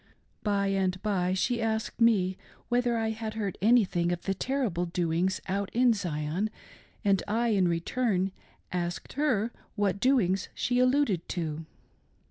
By 0.41 0.69
and 0.69 0.99
by 1.03 1.35
she 1.35 1.61
asked 1.61 2.01
me 2.01 2.35
whether 2.69 2.97
I 2.97 3.11
had 3.11 3.35
heard 3.35 3.55
anything 3.61 4.11
of 4.11 4.23
the 4.23 4.33
terrible 4.33 4.87
doings 4.87 5.39
out 5.47 5.69
in 5.75 5.93
Zion, 5.93 6.49
and 7.05 7.21
I, 7.27 7.49
in 7.49 7.67
return, 7.67 8.31
asked 8.71 9.13
her 9.13 9.51
whai 9.75 9.91
doings 9.91 10.49
she 10.55 10.79
alluded 10.79 11.29
to. 11.29 11.67